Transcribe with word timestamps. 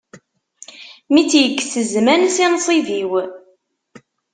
Mi 1.11 1.21
tt-yekkes 1.23 1.73
zzman 1.91 2.21
si 2.35 2.45
nṣib-iw. 2.53 3.11